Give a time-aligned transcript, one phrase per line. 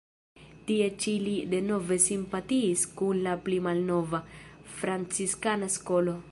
[0.69, 4.25] Tie ĉi li denove simpatiis kun la pli malnova,
[4.81, 6.21] franciskana skolo.